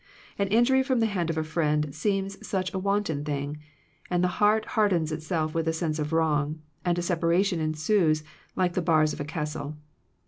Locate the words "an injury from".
0.39-0.99